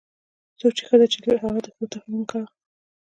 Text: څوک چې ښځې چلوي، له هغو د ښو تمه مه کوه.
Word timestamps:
څوک 0.59 0.71
چې 0.77 0.83
ښځې 0.89 1.07
چلوي، 1.13 1.31
له 1.35 1.39
هغو 1.43 1.59
د 1.63 1.67
ښو 1.75 1.83
تمه 1.91 2.07
مه 2.13 2.25
کوه. 2.29 2.45